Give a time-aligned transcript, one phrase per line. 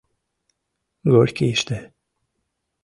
[1.13, 1.79] Горькийыште